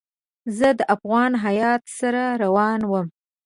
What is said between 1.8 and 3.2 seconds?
سره روان وم.